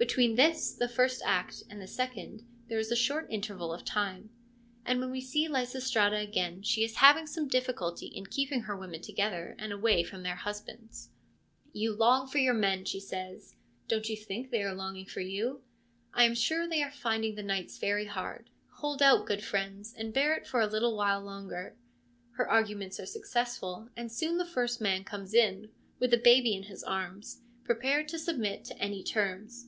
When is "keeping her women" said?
8.24-9.02